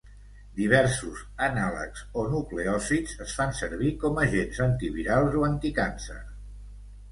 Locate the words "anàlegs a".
1.47-2.23